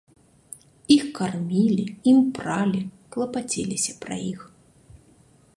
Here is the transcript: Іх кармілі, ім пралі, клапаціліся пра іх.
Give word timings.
Іх 0.95 1.03
кармілі, 1.19 1.85
ім 2.13 2.19
пралі, 2.39 2.81
клапаціліся 3.17 3.97
пра 4.07 4.15
іх. 4.31 4.41